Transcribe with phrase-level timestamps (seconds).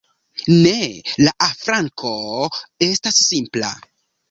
[0.53, 0.71] Ne,
[1.25, 2.15] la afranko
[2.89, 3.73] estas simpla.